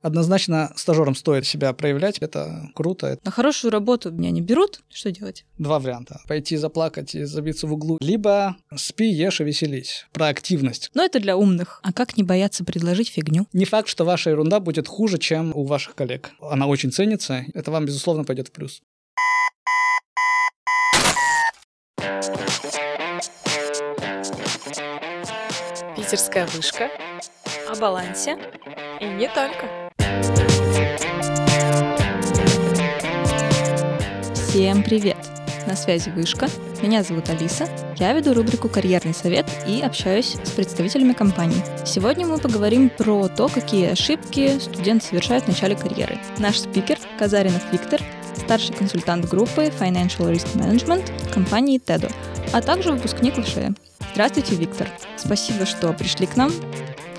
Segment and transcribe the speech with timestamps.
[0.00, 3.18] Однозначно стажерам стоит себя проявлять, это круто.
[3.24, 5.44] На хорошую работу меня не берут, что делать?
[5.58, 6.20] Два варианта.
[6.28, 10.06] Пойти заплакать и забиться в углу, либо спи, ешь и веселись.
[10.12, 10.90] Про активность.
[10.94, 11.80] Но это для умных.
[11.82, 13.46] А как не бояться предложить фигню?
[13.52, 16.30] Не факт, что ваша ерунда будет хуже, чем у ваших коллег.
[16.40, 18.80] Она очень ценится, это вам, безусловно, пойдет в плюс.
[25.96, 26.88] Питерская вышка.
[27.70, 28.38] О балансе.
[28.98, 29.90] И не только.
[34.32, 35.18] Всем привет!
[35.66, 36.48] На связи Вышка.
[36.80, 37.68] Меня зовут Алиса.
[37.96, 41.62] Я веду рубрику «Карьерный совет» и общаюсь с представителями компаний.
[41.84, 46.18] Сегодня мы поговорим про то, какие ошибки студент совершает в начале карьеры.
[46.38, 48.00] Наш спикер– Казаринов Виктор,
[48.34, 52.10] старший консультант группы Financial Risk Management компании TEDO,
[52.54, 53.74] а также выпускник ВШЭ.
[54.14, 54.88] Здравствуйте, Виктор.
[55.16, 56.50] Спасибо, что пришли к нам.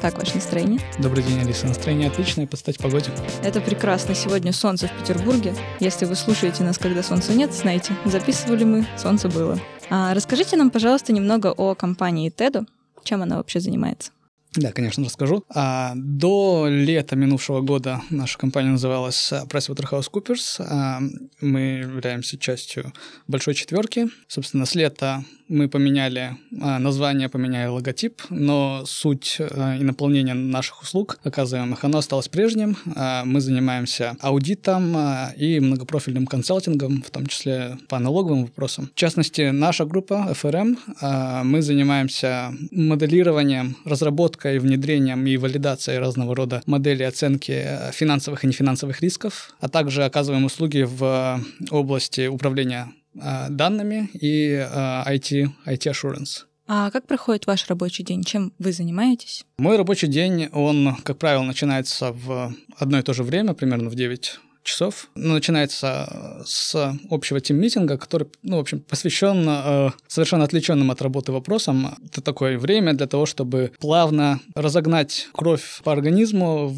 [0.02, 0.80] Как ваше настроение?
[0.98, 1.68] Добрый день, Алиса.
[1.68, 3.12] Настроение отличное, под стать погоде.
[3.44, 4.16] Это прекрасно.
[4.16, 5.54] Сегодня солнце в Петербурге.
[5.82, 9.60] Если вы слушаете нас, когда солнца нет, знаете, записывали мы, солнце было.
[9.90, 12.66] А расскажите нам, пожалуйста, немного о компании TEDO.
[13.04, 14.12] Чем она вообще занимается?
[14.56, 15.44] Да, конечно, расскажу.
[15.50, 20.66] А, до лета минувшего года наша компания называлась PricewaterhouseCoopers.
[20.68, 21.02] А,
[21.40, 22.92] мы являемся частью
[23.28, 24.10] большой четверки.
[24.28, 30.84] Собственно, с лета мы поменяли а, название, поменяли логотип, но суть а, и наполнение наших
[30.84, 32.78] услуг, оказываемых, оно осталось прежним.
[32.96, 34.96] А, мы занимаемся аудитом
[35.36, 38.92] и многопрофильным консалтингом, в том числе по налоговым вопросам.
[38.94, 47.06] В частности, наша группа FRM, мы занимаемся моделированием, разработкой, внедрением и валидацией разного рода моделей
[47.06, 54.54] оценки финансовых и нефинансовых рисков, а также оказываем услуги в области управления Э, данными и
[54.54, 56.46] IT, э, IT Assurance.
[56.68, 58.24] А как проходит ваш рабочий день?
[58.24, 59.44] Чем вы занимаетесь?
[59.58, 63.96] Мой рабочий день, он, как правило, начинается в одно и то же время, примерно в
[63.96, 65.10] 9 часов.
[65.16, 71.32] Ну, начинается с общего тим-митинга, который, ну, в общем, посвящен э, совершенно отвлеченным от работы
[71.32, 71.96] вопросам.
[72.06, 76.76] Это такое время для того, чтобы плавно разогнать кровь по организму,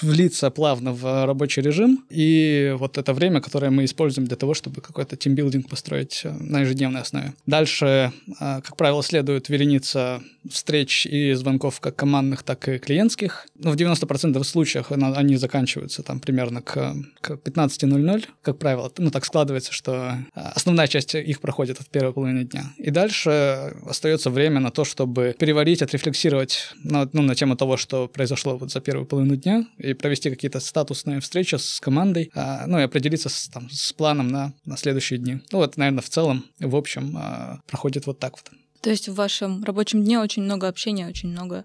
[0.00, 2.04] влиться плавно в рабочий режим.
[2.10, 6.60] И вот это время, которое мы используем для того, чтобы какой-то тимбилдинг построить э, на
[6.60, 7.34] ежедневной основе.
[7.46, 13.46] Дальше, э, как правило, следует вереница встреч и звонков как командных, так и клиентских.
[13.58, 16.94] Но в 90% случаях они заканчиваются там примерно к
[17.26, 18.92] к 15.00, как правило.
[18.98, 22.64] Ну, так складывается, что а, основная часть их проходит от первой половины дня.
[22.78, 28.08] И дальше остается время на то, чтобы переварить, отрефлексировать на, ну, на тему того, что
[28.08, 32.78] произошло вот за первую половину дня, и провести какие-то статусные встречи с командой, а, ну,
[32.78, 35.40] и определиться с, там, с планом на, на следующие дни.
[35.52, 38.50] Ну, вот, наверное, в целом, в общем, а, проходит вот так вот.
[38.80, 41.64] То есть в вашем рабочем дне очень много общения, очень много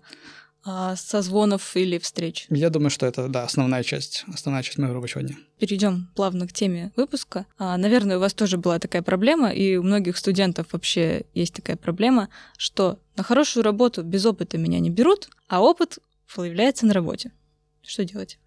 [0.95, 2.45] созвонов или встреч.
[2.49, 5.35] Я думаю, что это, да, основная часть, основная часть моего рабочего дня.
[5.59, 7.45] Перейдем плавно к теме выпуска.
[7.57, 11.77] А, наверное, у вас тоже была такая проблема, и у многих студентов вообще есть такая
[11.77, 15.99] проблема, что на хорошую работу без опыта меня не берут, а опыт
[16.33, 17.31] появляется на работе.
[17.81, 18.37] Что делать?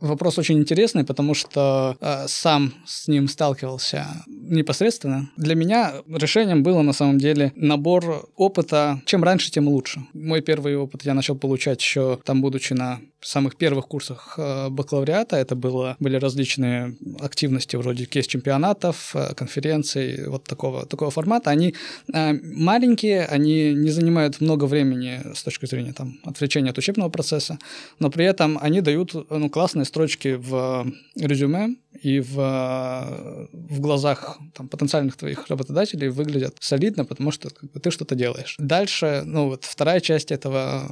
[0.00, 4.06] Вопрос очень интересный, потому что э, сам с ним сталкивался
[4.50, 5.30] непосредственно.
[5.36, 9.00] Для меня решением было на самом деле набор опыта.
[9.06, 10.00] Чем раньше, тем лучше.
[10.12, 15.36] Мой первый опыт я начал получать еще там, будучи на самых первых курсах э, бакалавриата.
[15.36, 21.50] Это было, были различные активности вроде кейс-чемпионатов, э, конференций, вот такого, такого формата.
[21.50, 21.74] Они
[22.12, 27.58] э, маленькие, они не занимают много времени с точки зрения там, отвлечения от учебного процесса,
[27.98, 30.86] но при этом они дают ну, классные строчки в
[31.16, 32.36] резюме, и в,
[33.52, 38.56] в глазах там, потенциальных твоих работодателей выглядят солидно, потому что как бы, ты что-то делаешь.
[38.58, 40.90] Дальше, ну вот вторая часть этого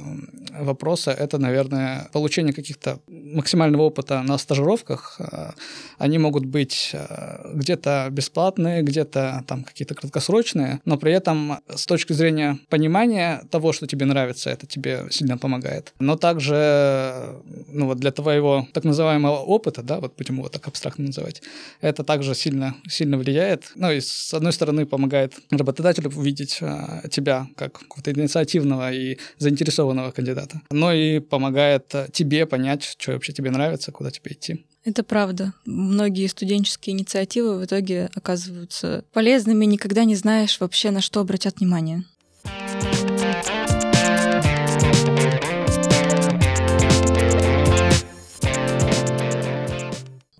[0.51, 5.19] вопроса, это, наверное, получение каких-то максимального опыта на стажировках.
[5.97, 12.13] Они могут быть э, где-то бесплатные, где-то там какие-то краткосрочные, но при этом с точки
[12.13, 15.93] зрения понимания того, что тебе нравится, это тебе сильно помогает.
[15.99, 21.05] Но также, ну вот для твоего так называемого опыта, да, вот будем его так абстрактно
[21.05, 21.41] называть,
[21.79, 23.71] это также сильно, сильно влияет.
[23.75, 30.11] Ну и с одной стороны помогает работодателю увидеть а, тебя как какого-то инициативного и заинтересованного
[30.11, 34.65] кандидата, но и помогает тебе понять, что вообще тебе нравится, куда тебе идти.
[34.83, 35.53] Это правда.
[35.65, 42.05] Многие студенческие инициативы в итоге оказываются полезными, никогда не знаешь вообще, на что обратят внимание.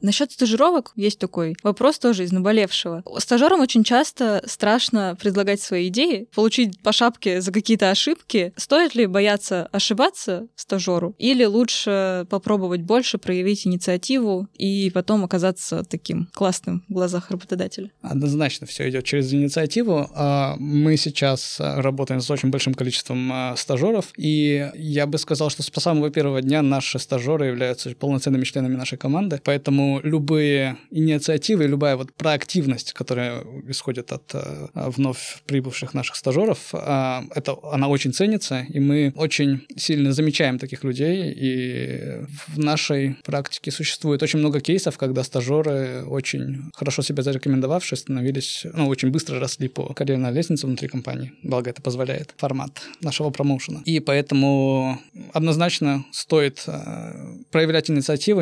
[0.01, 3.03] Насчет стажировок есть такой вопрос тоже из наболевшего.
[3.17, 8.53] Стажерам очень часто страшно предлагать свои идеи, получить по шапке за какие-то ошибки.
[8.55, 16.29] Стоит ли бояться ошибаться стажеру или лучше попробовать больше, проявить инициативу и потом оказаться таким
[16.33, 17.91] классным в глазах работодателя?
[18.01, 20.09] Однозначно все идет через инициативу.
[20.13, 25.63] А мы сейчас работаем с очень большим количеством а, стажеров, и я бы сказал, что
[25.63, 31.95] с самого первого дня наши стажеры являются полноценными членами нашей команды, поэтому любые инициативы, любая
[31.95, 38.79] вот проактивность, которая исходит от а, вновь прибывших наших стажеров, это, она очень ценится, и
[38.79, 45.23] мы очень сильно замечаем таких людей, и в нашей практике существует очень много кейсов, когда
[45.23, 51.33] стажеры очень хорошо себя зарекомендовавшие становились, ну, очень быстро росли по карьерной лестнице внутри компании,
[51.43, 53.81] благо это позволяет формат нашего промоушена.
[53.85, 54.99] И поэтому
[55.33, 58.41] однозначно стоит э, проявлять инициативу,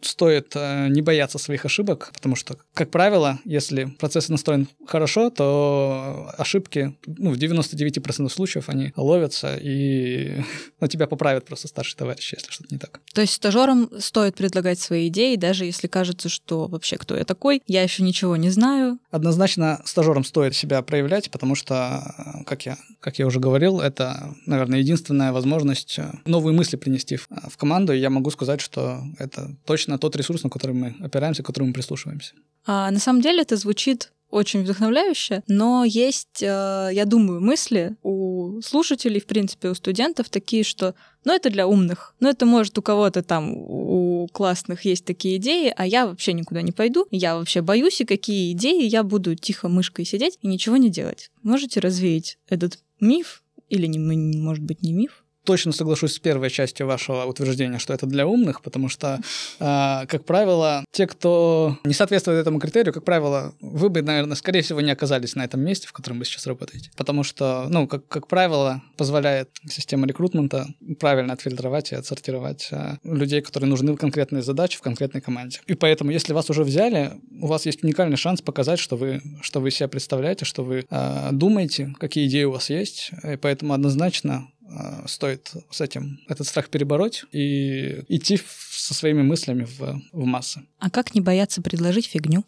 [0.00, 6.32] стоит э, не бояться своих ошибок, потому что, как правило, если процесс настроен хорошо, то
[6.38, 10.42] ошибки ну, в 99% случаев они ловятся, и
[10.80, 13.00] на тебя поправят просто старший товарищ, если что-то не так.
[13.12, 17.62] То есть стажерам стоит предлагать свои идеи, даже если кажется, что вообще кто я такой,
[17.66, 18.98] я еще ничего не знаю.
[19.10, 24.80] Однозначно стажерам стоит себя проявлять, потому что, как я, как я уже говорил, это, наверное,
[24.80, 29.98] единственная возможность новые мысли принести в, в команду, и я могу сказать, что это точно
[29.98, 32.34] тот ресурс, на который мы опираемся, к которому мы прислушиваемся.
[32.66, 38.60] А, на самом деле это звучит очень вдохновляюще, но есть, э, я думаю, мысли у
[38.60, 40.94] слушателей, в принципе, у студентов такие, что
[41.24, 45.72] ну это для умных, ну это может у кого-то там, у классных есть такие идеи,
[45.76, 49.68] а я вообще никуда не пойду, я вообще боюсь, и какие идеи, я буду тихо
[49.68, 51.30] мышкой сидеть и ничего не делать.
[51.42, 55.24] Можете развеять этот миф, или, не, может быть, не миф?
[55.46, 59.20] Точно соглашусь с первой частью вашего утверждения, что это для умных, потому что,
[59.60, 64.62] э, как правило, те, кто не соответствует этому критерию, как правило, вы бы, наверное, скорее
[64.62, 66.90] всего, не оказались на этом месте, в котором вы сейчас работаете.
[66.96, 70.66] Потому что, ну, как, как правило, позволяет система рекрутмента
[71.00, 75.60] правильно отфильтровать и отсортировать э, людей, которые нужны в конкретной задаче, в конкретной команде.
[75.66, 79.60] И поэтому, если вас уже взяли, у вас есть уникальный шанс показать, что вы, что
[79.60, 83.10] вы себя представляете, что вы э, думаете, какие идеи у вас есть.
[83.22, 84.48] И поэтому однозначно
[85.06, 88.40] стоит с этим этот страх перебороть и идти
[88.70, 90.62] со своими мыслями в, в массы.
[90.78, 92.44] А как не бояться предложить фигню?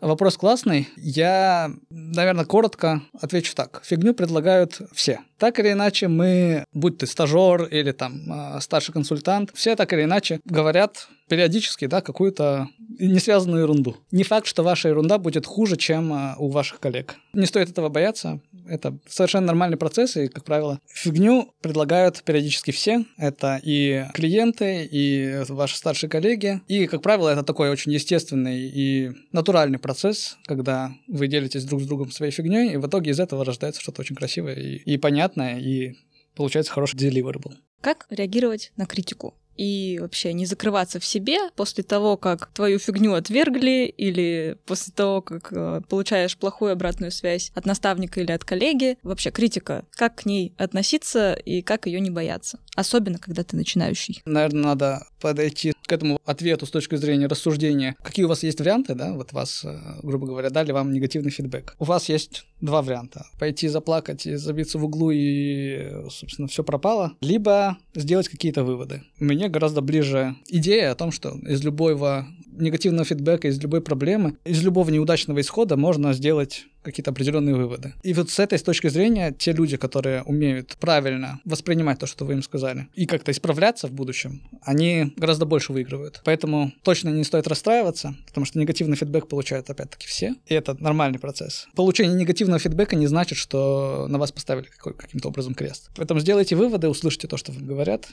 [0.00, 0.88] Вопрос классный.
[0.96, 3.82] Я, наверное, коротко отвечу так.
[3.84, 5.20] Фигню предлагают все.
[5.38, 10.02] Так или иначе, мы, будь ты стажер или там э, старший консультант, все так или
[10.02, 12.68] иначе говорят периодически, да, какую-то
[12.98, 13.96] несвязанную ерунду.
[14.10, 17.16] Не факт, что ваша ерунда будет хуже, чем э, у ваших коллег.
[17.34, 18.40] Не стоит этого бояться.
[18.66, 23.04] Это совершенно нормальный процесс, и, как правило, фигню предлагают периодически все.
[23.16, 26.60] Это и клиенты, и ваши старшие коллеги.
[26.66, 31.86] И, как правило, это такой очень естественный и натуральный процесс, когда вы делитесь друг с
[31.86, 35.27] другом своей фигней, и в итоге из этого рождается что-то очень красивое и, и понятное,
[35.36, 35.96] и
[36.34, 37.56] получается хороший deliverable.
[37.80, 39.34] Как реагировать на критику?
[39.58, 45.20] и вообще не закрываться в себе после того, как твою фигню отвергли или после того,
[45.20, 48.96] как э, получаешь плохую обратную связь от наставника или от коллеги.
[49.02, 54.22] Вообще критика, как к ней относиться и как ее не бояться, особенно когда ты начинающий.
[54.24, 57.96] Наверное, надо подойти к этому ответу с точки зрения рассуждения.
[58.02, 59.14] Какие у вас есть варианты, да?
[59.14, 61.74] Вот вас, э, грубо говоря, дали вам негативный фидбэк.
[61.78, 63.26] У вас есть два варианта.
[63.38, 67.14] Пойти заплакать и забиться в углу и, собственно, все пропало.
[67.20, 69.02] Либо сделать какие-то выводы.
[69.18, 72.28] Мне гораздо ближе идея о том, что из любого
[72.60, 77.94] негативного фидбэка, из любой проблемы, из любого неудачного исхода можно сделать какие-то определенные выводы.
[78.02, 82.24] И вот с этой с точки зрения те люди, которые умеют правильно воспринимать то, что
[82.24, 86.22] вы им сказали, и как-то исправляться в будущем, они гораздо больше выигрывают.
[86.24, 91.18] Поэтому точно не стоит расстраиваться, потому что негативный фидбэк получают опять-таки все, и это нормальный
[91.18, 91.68] процесс.
[91.74, 95.90] Получение негативного фидбэка не значит, что на вас поставили каким-то образом крест.
[95.96, 98.08] Поэтому сделайте выводы, услышите то, что вам говорят,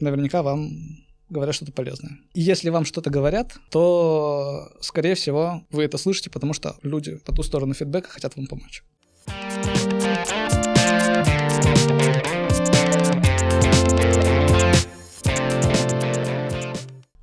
[0.00, 2.18] наверняка вам говорят что-то полезное.
[2.34, 7.34] И если вам что-то говорят, то, скорее всего, вы это слышите, потому что люди по
[7.34, 8.84] ту сторону фидбэка хотят вам помочь.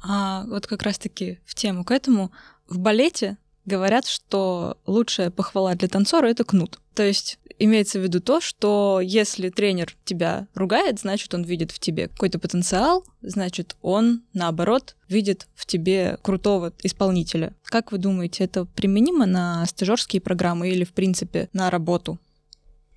[0.03, 2.31] А вот как раз-таки в тему к этому,
[2.67, 6.79] в балете говорят, что лучшая похвала для танцора— это кнут.
[6.93, 11.79] То есть имеется в виду то, что если тренер тебя ругает, значит, он видит в
[11.79, 17.53] тебе какой-то потенциал, значит, он, наоборот, видит в тебе крутого исполнителя.
[17.63, 22.19] Как вы думаете, это применимо на стажерские программы или, в принципе, на работу?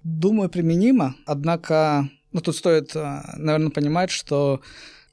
[0.03, 1.15] Думаю, применимо.
[1.27, 4.61] Однако, ну, тут стоит, э, наверное, понимать, что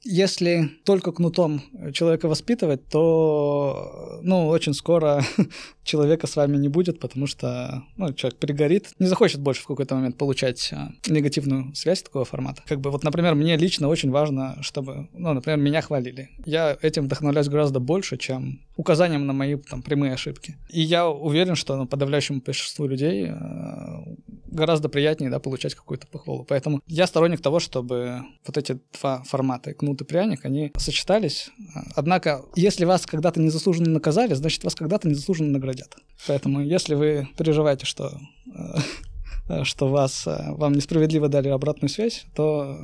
[0.04, 5.22] Если только кнутом человека воспитывать, то ну, очень скоро
[5.84, 9.94] человека с вами не будет, потому что ну, человек перегорит, не захочет больше в какой-то
[9.94, 12.62] момент получать а, негативную связь такого формата.
[12.66, 16.30] Как бы вот, например, мне лично очень важно, чтобы, ну, например, меня хвалили.
[16.44, 20.56] Я этим вдохновляюсь гораздо больше, чем указанием на мои там прямые ошибки.
[20.68, 23.34] И я уверен, что ну, подавляющему большинству людей э,
[24.52, 26.44] гораздо приятнее да, получать какую-то похвалу.
[26.44, 31.50] Поэтому я сторонник того, чтобы вот эти два формата, кнут и пряник, они сочетались.
[31.96, 35.96] Однако, если вас когда-то незаслуженно наказали, значит, вас когда-то незаслуженно наградят.
[36.26, 38.12] Поэтому, если вы переживаете, что,
[39.48, 42.78] э, что вас, э, вам несправедливо дали обратную связь, то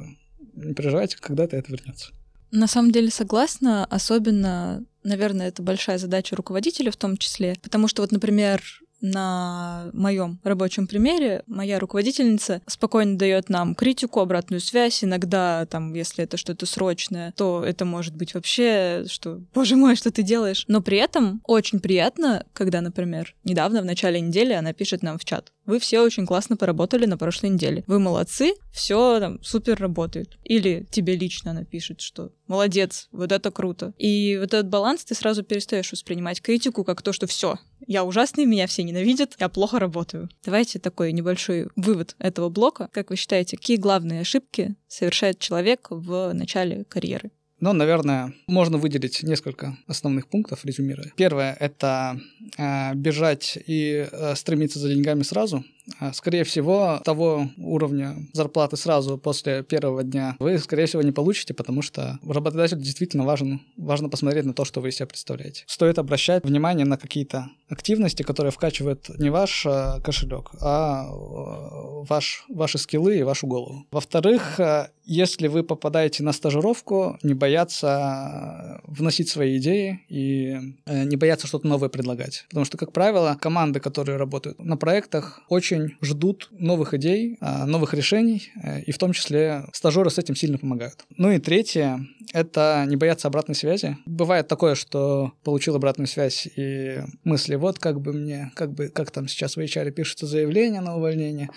[0.54, 2.10] не переживайте, когда-то это вернется.
[2.50, 8.02] На самом деле согласна, особенно, наверное, это большая задача руководителя в том числе, потому что
[8.02, 8.62] вот, например,
[9.00, 15.04] на моем рабочем примере моя руководительница спокойно дает нам критику, обратную связь.
[15.04, 20.10] Иногда, там, если это что-то срочное, то это может быть вообще, что, боже мой, что
[20.10, 20.64] ты делаешь?
[20.68, 25.24] Но при этом очень приятно, когда, например, недавно, в начале недели, она пишет нам в
[25.24, 25.52] чат.
[25.68, 27.84] Вы все очень классно поработали на прошлой неделе.
[27.86, 30.38] Вы молодцы, все там супер работает.
[30.42, 33.92] Или тебе лично она пишет, что молодец, вот это круто.
[33.98, 38.46] И вот этот баланс ты сразу перестаешь воспринимать критику как то, что все, я ужасный,
[38.46, 40.30] меня все ненавидят, я плохо работаю.
[40.42, 42.88] Давайте такой небольшой вывод этого блока.
[42.90, 47.30] Как вы считаете, какие главные ошибки совершает человек в начале карьеры?
[47.60, 51.12] Ну, наверное, можно выделить несколько основных пунктов, резюмируя.
[51.16, 52.20] Первое— это
[52.56, 55.64] э, бежать и э, стремиться за деньгами сразу.
[55.98, 61.54] А, скорее всего, того уровня зарплаты сразу после первого дня вы, скорее всего, не получите,
[61.54, 65.64] потому что работодателю действительно важен, важно посмотреть на то, что вы из себя представляете.
[65.66, 72.44] Стоит обращать внимание на какие-то активности, которые вкачивают не ваш э, кошелек, а э, ваш,
[72.48, 73.86] ваши скиллы и вашу голову.
[73.90, 81.46] Во-вторых, э, если вы попадаете на стажировку, не бояться вносить свои идеи и не бояться
[81.46, 82.44] что-то новое предлагать.
[82.48, 88.50] Потому что, как правило, команды, которые работают на проектах, очень ждут новых идей, новых решений,
[88.86, 91.04] и в том числе стажеры с этим сильно помогают.
[91.16, 93.96] Ну и третье— это не бояться обратной связи.
[94.06, 99.10] Бывает такое, что получил обратную связь и мысли вот как бы мне, как бы, как
[99.10, 101.50] там сейчас в HR пишется заявление на увольнение.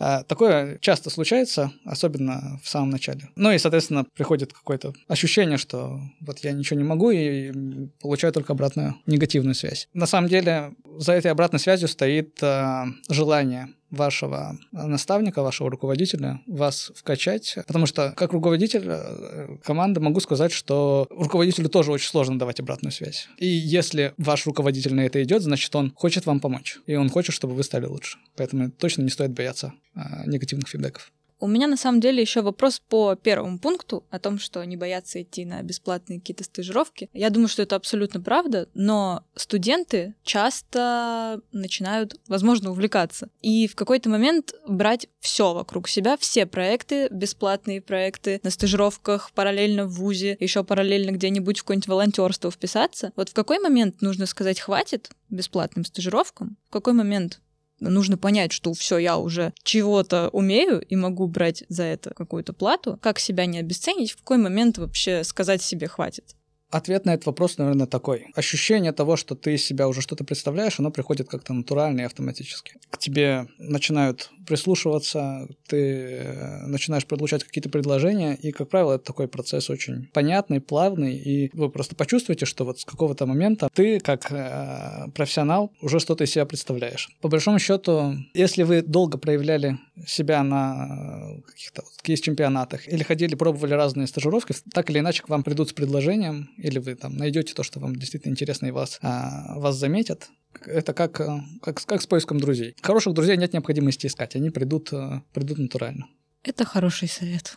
[0.00, 3.28] А, такое часто случается, особенно в самом начале.
[3.36, 7.52] Ну и, соответственно, приходит какое-то ощущение, что вот я ничего не могу и
[8.00, 9.88] получаю только обратную негативную связь.
[9.94, 16.92] На самом деле за этой обратной связью стоит а, желание вашего наставника, вашего руководителя, вас
[16.94, 17.56] вкачать.
[17.66, 22.92] Потому что как руководитель э, команды могу сказать, что руководителю тоже очень сложно давать обратную
[22.92, 23.28] связь.
[23.38, 26.78] И если ваш руководитель на это идет, значит, он хочет вам помочь.
[26.86, 28.18] И он хочет, чтобы вы стали лучше.
[28.36, 31.12] Поэтому точно не стоит бояться а, негативных фидбэков.
[31.40, 35.22] У меня на самом деле еще вопрос по первому пункту о том, что не боятся
[35.22, 37.08] идти на бесплатные какие-то стажировки.
[37.12, 43.30] Я думаю, что это абсолютно правда, но студенты часто начинают, возможно, увлекаться.
[43.40, 49.86] И в какой-то момент брать все вокруг себя, все проекты, бесплатные проекты, на стажировках, параллельно
[49.86, 53.12] в ВУЗе, еще параллельно где-нибудь в какое-нибудь волонтерство вписаться.
[53.14, 56.56] Вот в какой момент нужно сказать хватит бесплатным стажировкам?
[56.68, 57.40] В какой момент
[57.80, 62.98] нужно понять, что все, я уже чего-то умею и могу брать за это какую-то плату,
[63.00, 66.34] как себя не обесценить, в какой момент вообще сказать себе хватит.
[66.70, 68.26] Ответ на этот вопрос, наверное, такой.
[68.34, 72.74] Ощущение того, что ты из себя уже что-то представляешь, оно приходит как-то натурально и автоматически.
[72.90, 79.28] К тебе начинают прислушиваться, ты э, начинаешь получать какие-то предложения, и, как правило, это такой
[79.28, 84.30] процесс очень понятный, плавный, и вы просто почувствуете, что вот с какого-то момента ты, как
[84.30, 87.08] э, профессионал, уже что-то из себя представляешь.
[87.20, 93.34] По большому счету, если вы долго проявляли себя на э, каких-то вот кейс-чемпионатах или ходили,
[93.34, 97.54] пробовали разные стажировки, так или иначе к вам придут с предложением, или вы там найдете
[97.54, 100.28] то, что вам действительно интересно и вас, а, вас заметят,
[100.64, 102.74] это как, э, как, как с поиском друзей.
[102.82, 106.06] Хороших друзей нет необходимости искать, они придут, э, придут натурально.
[106.42, 107.56] Это хороший совет.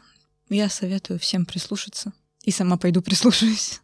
[0.50, 2.14] Я советую всем прислушаться.
[2.44, 3.82] И сама пойду прислушаюсь.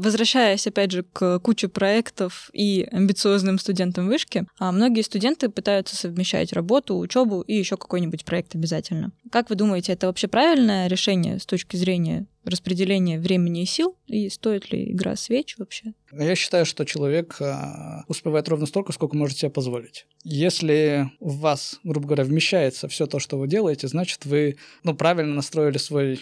[0.00, 6.54] Возвращаясь, опять же, к куче проектов и амбициозным студентам вышки, а многие студенты пытаются совмещать
[6.54, 9.12] работу, учебу и еще какой-нибудь проект обязательно.
[9.30, 14.28] Как вы думаете, это вообще правильное решение с точки зрения распределение времени и сил, и
[14.28, 15.92] стоит ли игра свеч вообще?
[16.12, 20.06] Я считаю, что человек а, успевает ровно столько, сколько может себе позволить.
[20.24, 25.34] Если в вас, грубо говоря, вмещается все то, что вы делаете, значит, вы ну, правильно
[25.34, 26.18] настроили свой э,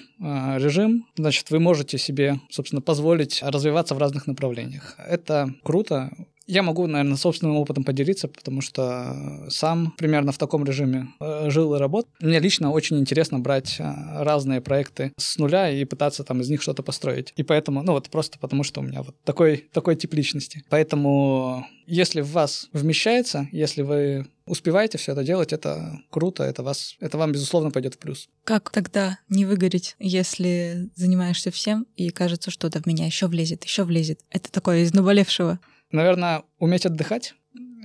[0.58, 4.96] режим, значит, вы можете себе, собственно, позволить развиваться в разных направлениях.
[4.98, 6.10] Это круто,
[6.48, 11.74] Я могу, наверное, собственным опытом поделиться, потому что сам примерно в таком режиме э, жил
[11.74, 12.10] и работал.
[12.20, 13.84] Мне лично очень интересно брать э,
[14.22, 17.34] разные проекты с нуля и пытаться там из них что-то построить.
[17.36, 20.64] И поэтому, ну вот просто потому, что у меня вот такой, такой тип личности.
[20.70, 26.96] Поэтому если в вас вмещается, если вы успеваете все это делать, это круто, это, вас,
[27.00, 28.28] это вам, безусловно, пойдет в плюс.
[28.44, 33.84] Как тогда не выгореть, если занимаешься всем и кажется, что-то в меня еще влезет, еще
[33.84, 34.20] влезет?
[34.30, 35.58] Это такое из наболевшего.
[35.90, 37.34] Наверное, уметь отдыхать.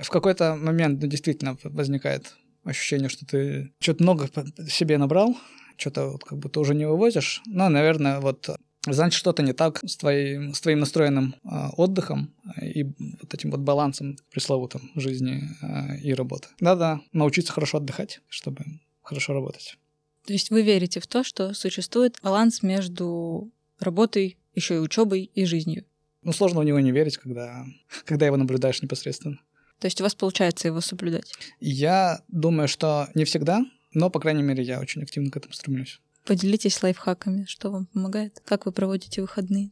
[0.02, 4.30] В какой-то момент ну, действительно возникает ощущение, что ты что-то много
[4.68, 5.36] себе набрал,
[5.78, 7.42] что-то вот как будто уже не вывозишь.
[7.46, 8.50] Но, наверное, вот
[8.86, 13.62] значит, что-то не так с твоим, с твоим настроенным э, отдыхом и вот этим вот
[13.62, 16.50] балансом пресловутым жизни э, и работы.
[16.60, 18.66] Надо научиться хорошо отдыхать, чтобы
[19.02, 19.78] хорошо работать.
[20.26, 25.46] То есть вы верите в то, что существует баланс между работой, еще и учебой и
[25.46, 25.86] жизнью?
[26.24, 27.66] Ну, сложно в него не верить, когда,
[28.06, 29.40] когда его наблюдаешь непосредственно.
[29.80, 31.34] То есть у вас получается его соблюдать?
[31.60, 36.00] Я думаю, что не всегда, но, по крайней мере, я очень активно к этому стремлюсь.
[36.26, 39.72] Поделитесь лайфхаками, что вам помогает, как вы проводите выходные.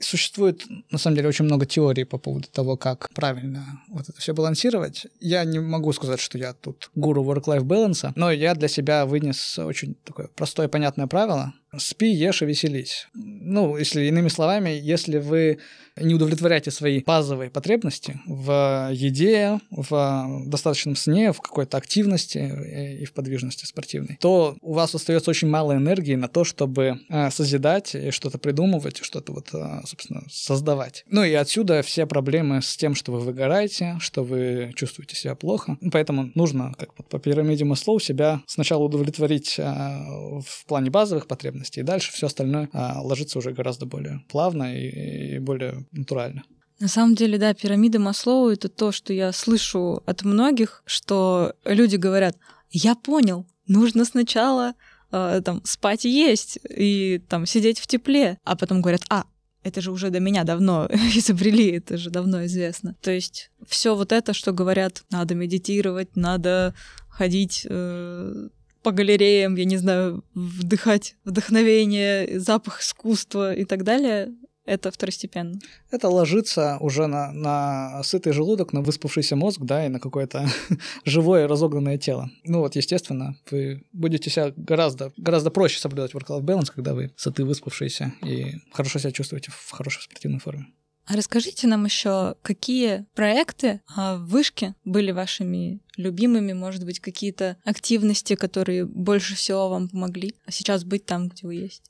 [0.00, 4.34] Существует, на самом деле, очень много теорий по поводу того, как правильно вот это все
[4.34, 5.06] балансировать.
[5.20, 9.60] Я не могу сказать, что я тут гуру work-life balance, но я для себя вынес
[9.60, 11.54] очень такое простое понятное правило.
[11.78, 13.06] Спи, ешь и веселись.
[13.14, 15.60] Ну, если иными словами, если вы
[15.96, 23.12] не удовлетворяете свои базовые потребности в еде, в достаточном сне, в какой-то активности и в
[23.12, 28.10] подвижности спортивной, то у вас остается очень мало энергии на то, чтобы э, созидать и
[28.10, 31.04] что-то придумывать, что-то вот, э, собственно, создавать.
[31.08, 35.76] Ну и отсюда все проблемы с тем, что вы выгораете, что вы чувствуете себя плохо.
[35.92, 41.84] Поэтому нужно, как по пирамиде Маслоу, себя сначала удовлетворить э, в плане базовых потребностей, и
[41.84, 46.44] дальше все остальное ложится уже гораздо более плавно и более натурально.
[46.80, 51.96] На самом деле, да, пирамида Маслоу— это то, что я слышу от многих, что люди
[51.96, 52.36] говорят,
[52.70, 54.74] я понял, нужно сначала
[55.12, 59.26] э, там спать и есть, и там сидеть в тепле, а потом говорят, а,
[59.62, 62.96] это же уже до меня давно изобрели, это же давно известно.
[63.00, 66.74] То есть все вот это, что говорят, надо медитировать, надо
[67.08, 68.48] ходить э,
[68.82, 74.32] по галереям, я не знаю, вдыхать вдохновение, запах искусства и так далее,
[74.64, 75.58] это второстепенно.
[75.90, 80.46] Это ложится уже на, на сытый желудок, на выспавшийся мозг, да, и на какое-то
[81.04, 82.30] живое разогнанное тело.
[82.44, 87.44] Ну вот, естественно, вы будете себя гораздо, гораздо проще соблюдать work-life balance, когда вы сыты,
[87.44, 90.66] выспавшиеся и хорошо себя чувствуете в хорошей спортивной форме.
[91.04, 97.56] А расскажите нам еще, какие проекты а, в вышке были вашими любимыми, может быть, какие-то
[97.64, 101.82] активности, которые больше всего вам помогли а сейчас быть там, где вы есть?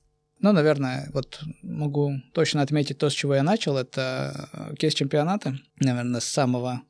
[0.43, 3.79] Ну, наверное, вот могу точно отметить то, с чего я начал.
[3.79, 5.61] Это кейс-чемпионаты.
[5.81, 6.83] Наверное, с самого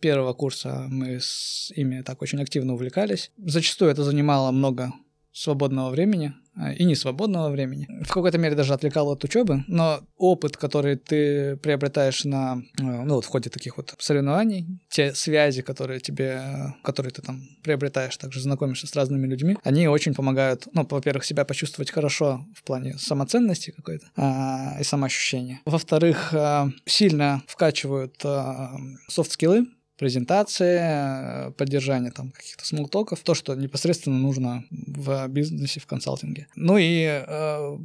[0.00, 3.32] первого курса мы с ими так очень активно увлекались.
[3.36, 4.92] Зачастую это занимало много
[5.32, 6.34] свободного времени.
[6.56, 7.86] А, и не свободного времени.
[8.04, 13.14] В какой-то мере даже отвлекал от учебы, но опыт, который ты приобретаешь на, э, ну,
[13.14, 18.40] вот в ходе таких вот соревнований, те связи, которые тебе, которые ты там приобретаешь, также
[18.40, 23.70] знакомишься с разными людьми, они очень помогают, ну, во-первых, себя почувствовать хорошо в плане самоценности
[23.70, 25.60] какой-то а, и самоощущения.
[25.64, 28.76] Во-вторых, а, сильно вкачивают а,
[29.08, 29.66] софт-скиллы,
[30.00, 36.46] презентации, э, поддержание там каких-то смолтоков, то, что непосредственно нужно в бизнесе, в консалтинге.
[36.56, 37.78] Ну и э,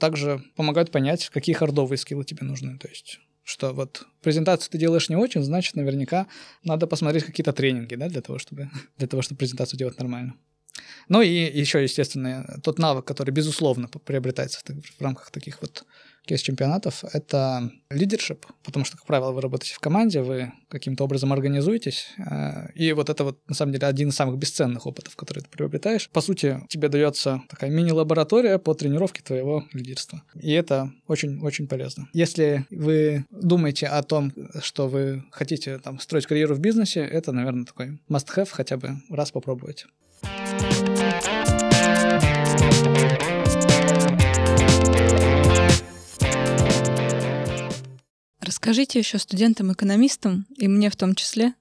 [0.00, 2.76] также помогают понять, какие хардовые скиллы тебе нужны.
[2.78, 6.26] То есть что вот презентацию ты делаешь не очень, значит, наверняка
[6.64, 10.34] надо посмотреть какие-то тренинги, да, для того, чтобы, для того, чтобы презентацию делать нормально.
[11.08, 14.60] Ну и еще, естественно, тот навык, который, безусловно, приобретается
[14.98, 15.84] в рамках таких вот
[16.26, 22.08] кейс-чемпионатов— это лидершип, потому что, как правило, вы работаете в команде, вы каким-то образом организуетесь,
[22.18, 25.48] э, и вот это вот, на самом деле, один из самых бесценных опытов, который ты
[25.48, 26.10] приобретаешь.
[26.10, 32.08] По сути, тебе дается такая мини-лаборатория по тренировке твоего лидерства, и это очень-очень полезно.
[32.12, 37.64] Если вы думаете о том, что вы хотите там, строить карьеру в бизнесе, это, наверное,
[37.64, 39.86] такой must-have, хотя бы раз попробовать.
[48.40, 51.54] Расскажите еще студентам-экономистам, и мне в том числе,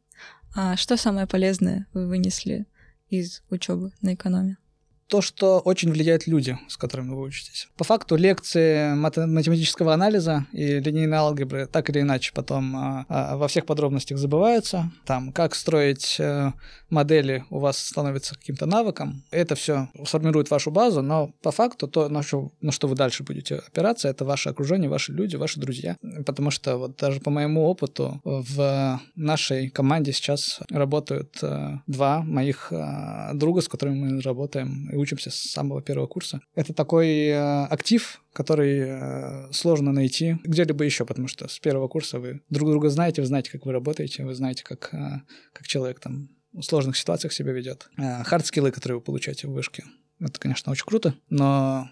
[0.56, 2.66] а что самое полезное вы вынесли
[3.10, 4.58] из учебы на экономе?
[5.08, 7.68] То, что очень влияют люди, с которыми вы учитесь.
[7.78, 13.48] По факту лекции математического анализа и линейной алгебры так или иначе потом а, а, во
[13.48, 14.92] всех подробностях забываются.
[15.06, 16.54] Там, как строить а,
[16.90, 19.24] модели у вас становится каким-то навыком.
[19.32, 23.24] Это все сформирует вашу базу, но по факту то, на что, на что вы дальше
[23.24, 25.98] будете опираться, это ваше окружение, ваши люди, ваши друзья.
[26.26, 32.72] Потому что вот даже по моему опыту в нашей команде сейчас работают э, два моих
[32.72, 36.42] э, друга, с которыми мы работаем и учимся с самого первого курса.
[36.56, 42.20] Это такой э, актив, который э, сложно найти где-либо еще, потому что с первого курса
[42.20, 45.22] вы друг друга знаете, вы знаете, как вы работаете, вы знаете, как, э,
[45.54, 47.90] как человек там в сложных ситуациях себя ведет.
[47.98, 49.84] Хардскиллы, которые вы получаете в вышке,
[50.22, 51.90] это, конечно, очень круто, но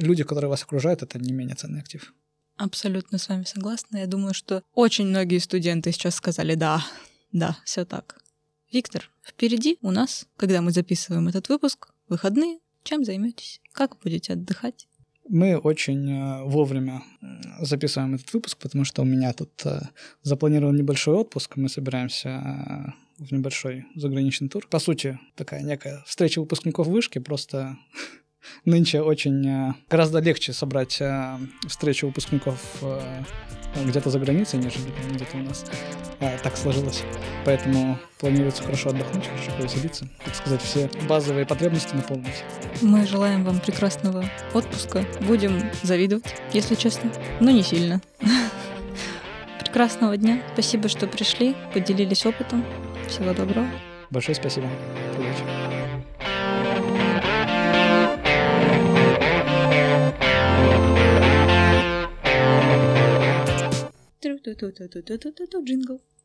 [0.00, 2.12] люди, которые вас окружают, это не менее ценный актив.
[2.56, 3.98] Абсолютно с вами согласна.
[3.98, 6.84] Я думаю, что очень многие студенты сейчас сказали «да,
[7.30, 8.20] да, все так».
[8.72, 12.58] Виктор, впереди у нас, когда мы записываем этот выпуск, выходные.
[12.82, 13.60] Чем займетесь?
[13.72, 14.86] Как будете отдыхать?
[15.28, 17.02] Мы очень э, вовремя
[17.60, 19.80] записываем этот выпуск, потому что у меня тут э,
[20.22, 21.56] запланирован небольшой отпуск.
[21.56, 24.66] Мы собираемся э, в небольшой заграничный тур.
[24.68, 27.76] По сути, такая некая встреча выпускников вышки, просто
[28.64, 31.00] нынче очень гораздо легче собрать
[31.66, 32.82] встречу выпускников
[33.76, 35.64] где-то за границей, нежели где-то у нас.
[36.20, 37.02] А, так сложилось.
[37.44, 42.44] Поэтому планируется хорошо отдохнуть, хорошо повеселиться, так сказать, все базовые потребности наполнить.
[42.82, 45.04] Мы желаем вам прекрасного отпуска.
[45.26, 47.10] Будем завидовать, если честно,
[47.40, 48.00] но не сильно.
[49.60, 50.42] Прекрасного дня.
[50.52, 52.64] Спасибо, что пришли, поделились опытом.
[53.08, 53.68] Всего доброго.
[54.10, 54.68] Большое спасибо.
[55.16, 55.59] Удачи.
[65.63, 66.05] Джингл.